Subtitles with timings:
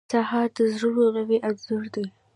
[0.13, 2.05] سهار د زړونو نوی انځور دی.